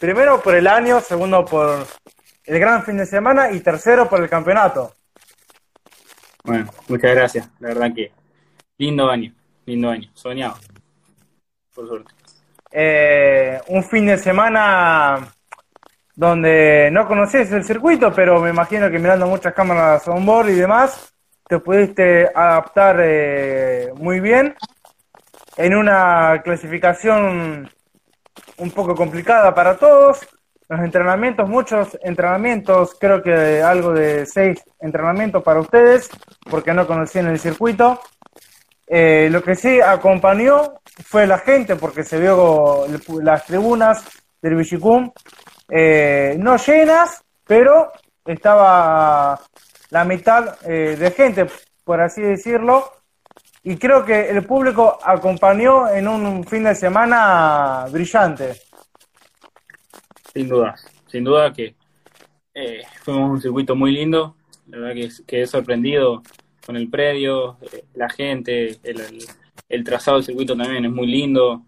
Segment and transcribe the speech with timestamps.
[0.00, 1.86] primero por el año, segundo por
[2.44, 4.94] el gran fin de semana y tercero por el campeonato.
[6.44, 7.50] Bueno, muchas gracias.
[7.60, 8.12] La verdad que
[8.78, 9.32] lindo año,
[9.66, 10.56] lindo año, soñado,
[11.74, 12.14] por suerte.
[12.70, 15.34] Eh, un fin de semana
[16.14, 20.54] donde no conocías el circuito, pero me imagino que mirando muchas cámaras on board y
[20.54, 21.14] demás,
[21.46, 24.54] te pudiste adaptar eh, muy bien
[25.56, 27.70] en una clasificación
[28.58, 30.26] un poco complicada para todos.
[30.68, 36.10] Los entrenamientos, muchos entrenamientos, creo que algo de seis entrenamientos para ustedes,
[36.50, 38.00] porque no conocían el circuito.
[38.86, 40.74] Eh, lo que sí acompañó
[41.04, 42.86] fue la gente, porque se vio
[43.22, 44.04] las tribunas
[44.42, 45.10] del Vichicum
[45.70, 47.92] eh, no llenas, pero
[48.24, 49.38] estaba
[49.90, 51.46] la mitad eh, de gente,
[51.84, 52.90] por así decirlo,
[53.68, 58.54] y creo que el público acompañó en un fin de semana brillante.
[60.32, 60.74] Sin duda,
[61.06, 61.74] sin duda que
[62.54, 64.36] eh, fuimos un circuito muy lindo,
[64.68, 66.22] la verdad que quedé sorprendido
[66.64, 71.64] con el predio, eh, la gente, el, trazado del circuito también es muy lindo,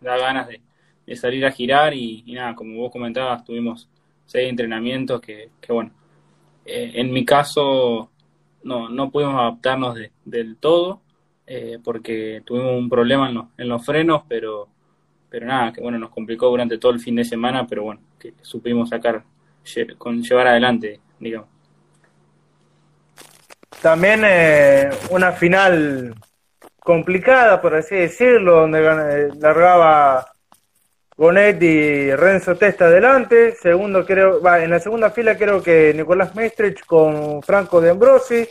[0.00, 0.60] da ganas de,
[1.06, 3.88] de salir a girar y, nada, como vos comentabas, tuvimos
[4.26, 5.92] seis entrenamientos que, bueno,
[6.66, 8.10] eh, en mi caso
[8.64, 11.03] no, no pudimos adaptarnos del todo
[11.46, 14.68] eh, porque tuvimos un problema en los, en los frenos, pero,
[15.28, 18.34] pero nada, que bueno, nos complicó durante todo el fin de semana, pero bueno, que
[18.42, 19.22] supimos sacar,
[19.98, 21.48] con llevar adelante, digamos.
[23.82, 26.14] También eh, una final
[26.80, 30.26] complicada, por así decirlo, donde largaba
[31.16, 33.54] Bonet y Renzo Testa adelante.
[33.60, 38.48] Segundo, creo, va, en la segunda fila creo que Nicolás Maestrich con Franco de Ambrosi.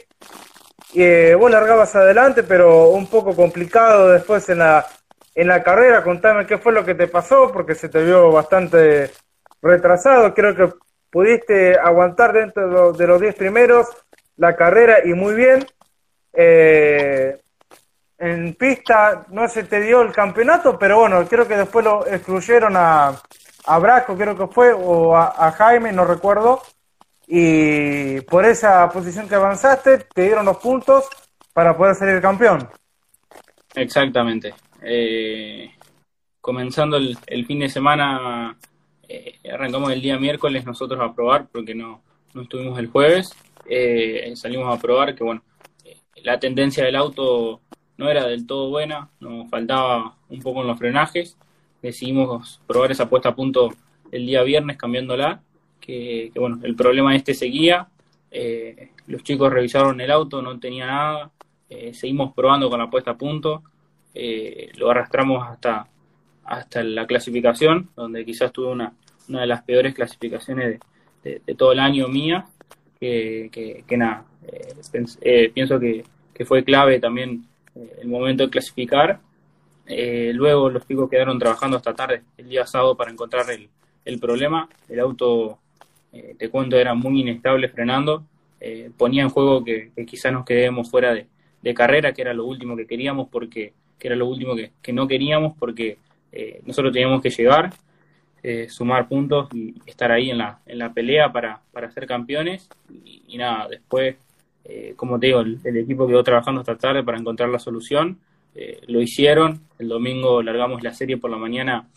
[0.96, 4.86] Eh, vos largabas adelante, pero un poco complicado después en la,
[5.36, 6.04] en la carrera.
[6.04, 9.12] Contame qué fue lo que te pasó, porque se te vio bastante
[9.62, 10.34] retrasado.
[10.34, 10.70] Creo que
[11.10, 13.88] pudiste aguantar dentro de los 10 primeros
[14.38, 15.66] la carrera y muy bien.
[16.34, 17.40] Eh,
[18.18, 22.76] en pista no se te dio el campeonato, pero bueno, creo que después lo excluyeron
[22.78, 23.14] a,
[23.66, 26.62] a Brasco, creo que fue, o a, Jaime, no recuerdo.
[27.28, 31.06] Y por esa posición que avanzaste, te dieron los puntos
[31.54, 32.68] para poder salir campeón.
[33.76, 34.54] Exactamente.
[34.82, 35.72] Eh,
[36.42, 38.58] comenzando el, fin de semana,
[39.08, 42.02] eh, arrancamos el día miércoles nosotros a probar, porque no,
[42.34, 43.34] no estuvimos el jueves.
[43.66, 45.42] Eh, salimos a probar que, bueno,
[46.16, 47.62] la tendencia del auto
[47.98, 51.38] no era del todo buena, nos faltaba un poco en los frenajes.
[51.82, 53.70] Decidimos probar esa puesta a punto
[54.12, 55.42] el día viernes cambiándola,
[55.86, 57.88] que, bueno, el problema este seguía.
[58.32, 61.32] Eh, los chicos revisaron el auto, no tenía nada.
[61.70, 63.64] Eh, seguimos probando con la puesta a punto.
[64.14, 65.88] Eh, lo arrastramos hasta,
[66.46, 68.94] hasta la clasificación, donde quizás tuve una,
[69.28, 70.80] una de las peores clasificaciones
[71.24, 72.46] de, todo el año mía.
[73.00, 73.50] Que,
[73.86, 74.24] que, nada,
[75.54, 77.46] pienso que, que fue clave también
[77.76, 79.20] el momento de clasificar.
[79.86, 83.70] Eh, luego los chicos quedaron trabajando hasta tarde el día sábado para encontrar el,
[84.06, 84.70] el problema.
[84.88, 85.60] El auto,
[86.14, 88.26] eh, te cuento, era muy inestable frenando.
[88.98, 92.88] ponía en juego que, quizás nos quedemos fuera de, carrera, que era lo último que
[92.88, 95.98] queríamos, porque que era lo último que, no queríamos, porque
[96.66, 97.72] nosotros teníamos que llegar,
[98.70, 102.70] sumar puntos y estar ahí en la, en la pelea para, para ser campeones.
[102.90, 104.16] Y, nada, después
[104.66, 108.20] eh, como te digo, el, equipo quedó trabajando hasta tarde para encontrar la solución.
[108.56, 109.62] Eh, lo hicieron.
[109.80, 111.88] El domingo largamos la serie por la mañana.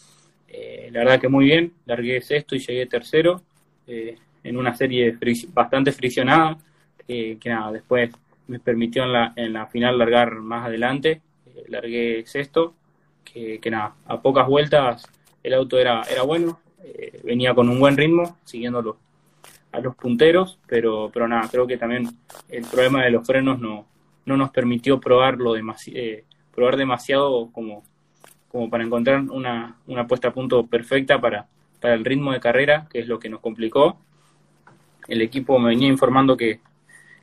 [0.49, 1.73] Eh, la verdad que muy bien.
[1.87, 3.43] Largué sexto y llegué tercero.
[3.87, 5.17] En una serie
[5.53, 6.59] bastante friccionada.
[7.07, 8.11] que nada, después
[8.49, 11.21] me permitió en la, en la final largar más adelante.
[11.69, 12.75] largué sexto.
[13.25, 15.05] Que, que, nada, a pocas vueltas
[15.43, 16.61] el auto era, era bueno.
[17.25, 18.99] venía con un buen ritmo, siguiéndolo
[19.77, 22.09] a los punteros, pero, pero nada, creo que también
[22.49, 23.87] el problema de los frenos no,
[24.25, 26.25] no nos permitió probarlo eh,
[26.55, 27.85] probar demasiado como,
[28.49, 31.47] como para encontrar una, una puesta a punto perfecta para,
[31.87, 34.01] para el ritmo de carrera, que es lo que nos complicó.
[35.07, 36.61] El equipo me venía informando que,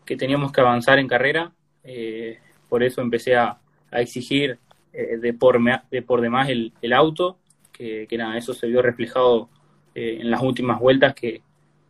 [0.06, 1.52] que teníamos que avanzar en carrera,
[1.84, 2.40] eh,
[2.70, 3.58] por eso empecé a,
[3.92, 4.58] a exigir
[4.94, 5.60] eh, de, por,
[5.92, 7.40] de por demás el, el auto,
[7.74, 9.50] que, que, nada, eso se vio reflejado
[9.96, 11.42] en las últimas vueltas que,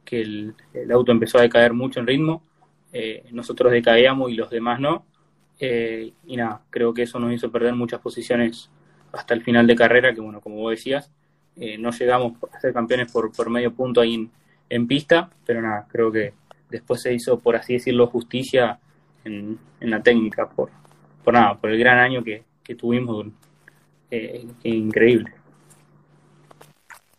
[0.03, 0.55] que el,
[0.91, 2.43] auto empezó a decaer mucho en ritmo,
[2.91, 5.05] eh, nosotros decaíamos y los demás no,
[5.59, 8.71] eh, y nada, creo que eso nos hizo perder muchas posiciones
[9.11, 11.11] hasta el final de carrera, que bueno, como vos decías,
[11.57, 14.29] eh, no llegamos a ser campeones por, por medio punto ahí
[14.69, 16.33] en, pista, pero nada, creo que
[16.69, 18.79] después se hizo, por así decirlo, justicia
[19.23, 20.69] en, en la técnica, por,
[21.23, 23.27] por nada, por el gran año que, que tuvimos,
[24.63, 25.33] increíble.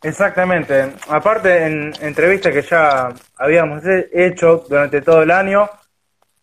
[0.05, 0.93] Exactamente.
[1.09, 3.83] Aparte, en entrevistas que ya habíamos
[4.13, 5.69] hecho durante todo el año,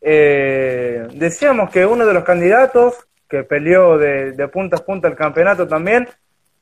[0.02, 5.68] eh, decíamos que uno de los candidatos que peleó de, punta a punta el campeonato
[5.68, 6.10] también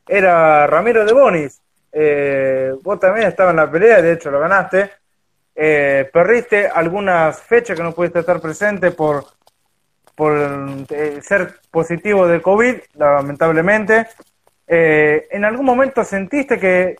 [0.08, 1.62] era Ramiro de Bonis.
[1.92, 4.92] Eh, vos también estabas en la pelea, de hecho lo ganaste.
[5.56, 9.26] Eh, perdiste algunas fechas que no pudiste estar presente por,
[10.16, 10.38] por
[10.90, 14.08] eh, ser positivo de COVID, lamentablemente.
[14.68, 16.96] Eh, ¿En algún momento sentiste que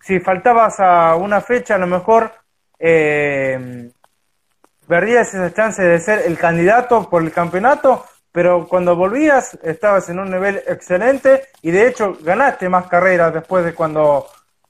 [0.00, 2.30] si faltabas a una fecha, a lo mejor
[2.78, 3.90] eh,
[4.86, 8.04] perdías esa chance de ser el candidato por el campeonato?
[8.36, 13.64] Pero cuando volvías estabas en un nivel excelente y de hecho ganaste más carreras después
[13.64, 14.26] de cuando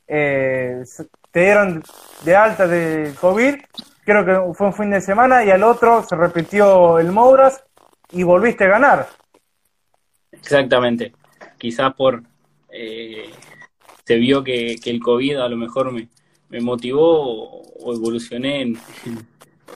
[0.06, 0.84] eh,
[1.32, 1.82] te dieron
[2.24, 3.56] de alta de COVID.
[4.04, 7.64] Creo que fue un fin de semana y al otro se repitió el Mouras
[8.12, 9.08] y volviste a ganar.
[10.30, 11.12] Exactamente
[11.58, 12.22] quizás por
[12.70, 13.30] eh,
[14.04, 16.08] se vio que, el COVID a lo mejor me,
[16.48, 18.78] me motivó o, evolucioné en,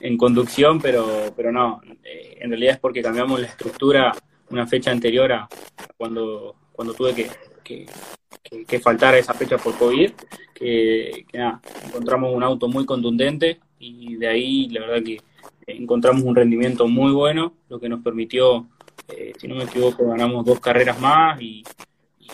[0.01, 4.13] en, conducción, pero, pero no, eh, en realidad es porque cambiamos la estructura
[4.51, 5.49] una fecha anterior a
[5.97, 7.87] cuando, cuando tuve que,
[8.67, 10.11] que, faltar a esa fecha por COVID,
[10.55, 15.21] que, nada, encontramos un auto muy contundente y de ahí la verdad que
[15.67, 18.67] encontramos un rendimiento muy bueno, lo que nos permitió
[19.17, 21.65] eh, si no me equivoco, ganamos dos carreras más y,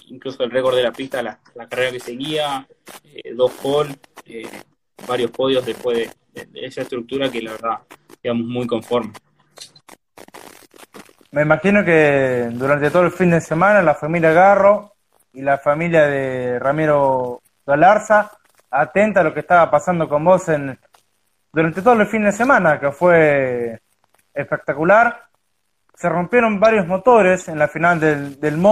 [0.08, 2.66] incluso el récord de la pista, la, carrera que seguía,
[3.04, 3.96] eh, dos pole,
[4.26, 4.46] eh,
[5.06, 6.10] varios podios después de,
[6.54, 7.78] esa estructura que la verdad
[8.22, 9.16] quedamos muy conformes.
[11.32, 14.92] Me imagino que durante todo el fin de semana la familia Garro
[15.32, 18.30] y la familia de Ramiro Galarza
[18.70, 20.78] atenta a lo que estaba pasando con vos en
[21.52, 23.80] durante todo el fin de semana, que fue
[24.34, 25.26] espectacular
[25.96, 28.62] se rompieron varios motores en la final del, del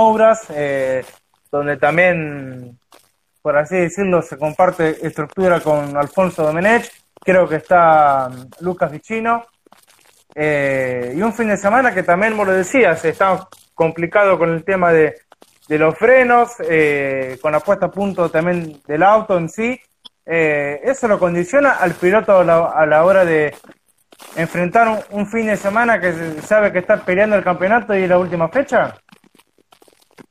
[0.51, 1.05] eh,
[1.51, 2.79] donde también,
[3.41, 6.91] por así decirlo, se comparte estructura con Alfonso Domenech,
[7.25, 9.45] creo que está mm, Lucas Vicino,
[10.35, 14.65] eh, y un fin de semana que también, como lo decías, está complicado con el
[14.65, 15.15] tema de,
[15.69, 19.81] de los frenos, eh, con la puesta a punto también del auto en sí,
[20.27, 23.55] eso lo condiciona al piloto a la hora de,
[24.37, 28.49] enfrentar un, fin de semana que sabe que está peleando el campeonato y la última
[28.49, 28.97] fecha?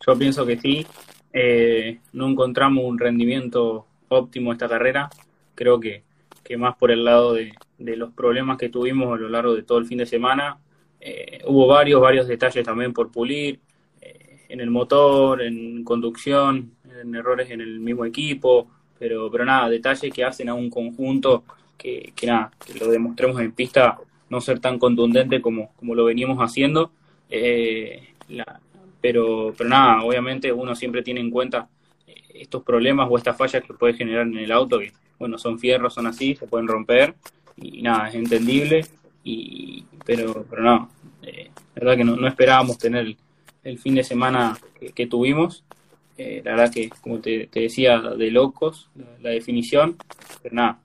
[0.05, 0.85] Yo pienso que sí.
[1.31, 5.09] Eh, no encontramos un rendimiento óptimo esta carrera.
[5.55, 6.03] Creo que,
[6.43, 9.77] que más por el lado de, los problemas que tuvimos a lo largo de todo
[9.77, 10.57] el fin de semana.
[10.99, 13.59] Eh, hubo varios, varios detalles también por pulir,
[14.01, 18.67] eh, en el motor, en conducción, en errores en el mismo equipo,
[18.97, 21.43] pero, pero nada, detalles que hacen a un conjunto
[21.77, 23.97] que, nada, que lo demostremos en pista,
[24.29, 26.91] no ser tan contundente como, como lo veníamos haciendo.
[27.29, 28.13] Eh,
[29.01, 31.67] pero, pero nada, obviamente uno siempre tiene en cuenta
[32.33, 35.93] estos problemas o estas fallas que puede generar en el auto, que bueno, son fierros,
[35.93, 37.15] son así, se pueden romper
[37.55, 38.85] y nada, es entendible,
[39.23, 40.89] y, pero, pero no,
[41.21, 43.15] eh, la verdad que no, esperábamos tener
[43.63, 44.57] el, fin de semana
[44.93, 45.63] que, tuvimos,
[46.17, 48.89] la verdad que como te, decía, de locos
[49.21, 49.95] la definición,
[50.41, 50.79] pero nada,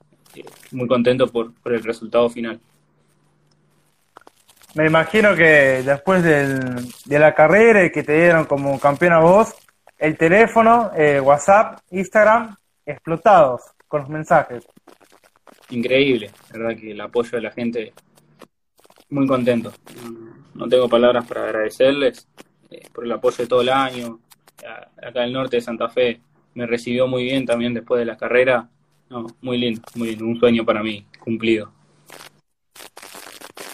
[0.71, 2.59] muy contento por, el resultado final.
[4.75, 9.55] Me imagino que después de la carrera y que te dieron como campeón a vos,
[9.99, 12.55] el teléfono, eh, WhatsApp, Instagram,
[12.85, 14.65] explotados con los mensajes.
[15.69, 17.93] Increíble, verdad que el apoyo de la gente,
[19.09, 19.71] muy contento.
[20.55, 22.27] No tengo palabras para agradecerles
[22.71, 24.19] eh, por el apoyo de todo el año.
[25.01, 26.21] Acá el norte de Santa Fe
[26.55, 28.69] me recibió muy bien también después de la carrera
[29.09, 31.71] no, muy lindo, muy lindo, un sueño para mí cumplido.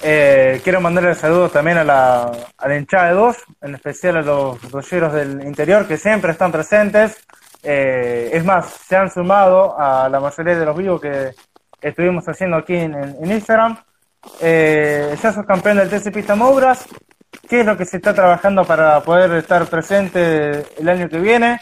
[0.08, 4.72] Eh, quiero mandarle saludos también a la, a hinchada de dos, en especial a los
[4.72, 7.26] rolleros del interior que siempre están presentes.
[7.64, 11.32] Eh, es más, se han sumado a la mayoría de los vivos que
[11.82, 13.78] estuvimos haciendo aquí en, Instagram.
[14.42, 16.86] Eh, ya sos campeón del TC Pista Mouras.
[17.50, 21.62] ¿Qué es lo que se está trabajando para poder estar presente el año que viene?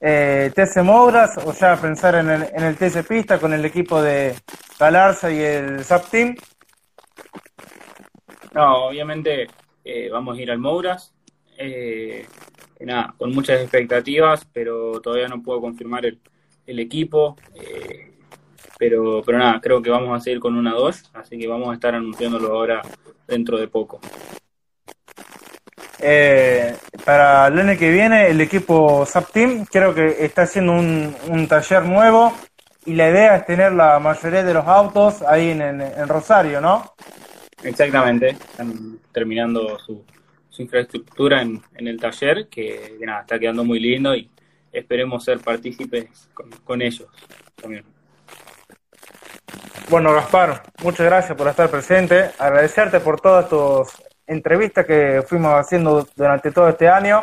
[0.00, 4.34] eh, TC Mouras o ya pensar en el, en TC Pista con el equipo de
[4.78, 6.36] Galarza y el SAP Team?
[8.52, 9.46] No, obviamente
[9.84, 11.14] eh, vamos a ir al Mouras.
[11.58, 12.26] Eh,
[12.80, 16.18] nada, con muchas expectativas, pero todavía no puedo confirmar el,
[16.66, 17.36] el equipo.
[17.54, 18.10] Eh,
[18.78, 21.74] pero, pero nada, creo que vamos a seguir con una 2, así que vamos a
[21.74, 22.80] estar anunciándolo ahora
[23.26, 24.00] dentro de poco.
[25.98, 31.46] Eh, para el año que viene, el equipo SAP Team creo que está haciendo un,
[31.46, 32.32] taller nuevo
[32.86, 36.94] y la idea es tener la mayoría de los autos ahí en, Rosario, ¿no?
[37.62, 40.04] Exactamente, están terminando su,
[40.58, 44.30] infraestructura en, el taller, que, nada, está quedando muy lindo y,
[44.72, 46.28] esperemos ser partícipes
[46.64, 47.08] con, ellos
[47.56, 47.84] también.
[49.88, 52.30] Bueno, Gaspar, muchas gracias por estar presente.
[52.38, 53.88] Agradecerte por todas tus
[54.26, 57.22] entrevistas que fuimos haciendo durante todo este año.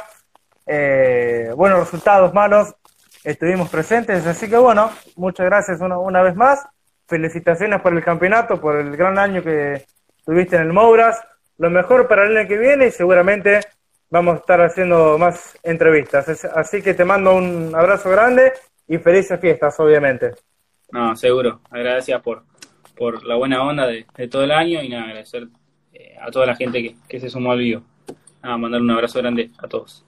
[0.66, 2.76] Eh, buenos resultados, malos,
[3.24, 4.26] estuvimos presentes.
[4.26, 6.66] Así que bueno, muchas gracias una, una vez más.
[7.08, 9.86] Felicitaciones por el campeonato, por el gran año que
[10.28, 11.24] tuviste en el Mouras.
[11.58, 13.62] Lo mejor para el año que viene y seguramente
[14.10, 16.46] vamos a estar haciendo más entrevistas.
[16.54, 18.54] Así que te mando un abrazo grande
[18.88, 20.34] y felices fiestas, obviamente.
[20.92, 21.62] No, seguro.
[21.72, 22.44] Gracias por,
[22.96, 25.48] por la buena onda de, todo el año y nada, agradecer
[25.94, 27.82] eh, a toda la gente que, que se sumó al vivo.
[28.44, 30.07] Nada, mandar un abrazo grande a todos.